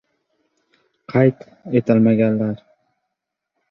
[1.13, 1.47] Qayd
[1.83, 2.67] etilmaganlar…